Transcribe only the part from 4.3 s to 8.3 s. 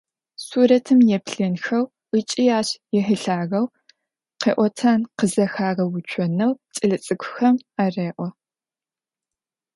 къэӏотэн къызэхагъэуцонэу кӏэлэцӏыкӏухэм ареӏо.